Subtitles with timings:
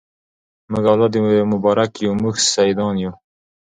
[0.71, 1.17] موږ اولاد د
[1.53, 3.11] مبارک یو موږ سیدان یو